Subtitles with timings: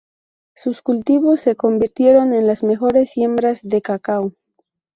[0.55, 4.33] Sus cultivos se convirtieron en las mejores siembras de cacao.